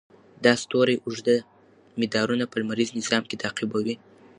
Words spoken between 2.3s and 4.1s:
په لمریز نظام کې تعقیبوي.